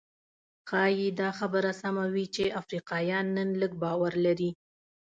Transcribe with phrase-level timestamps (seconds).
[0.69, 4.51] ښايي دا خبره سمه وي چې افریقایان نن لږ باور لري.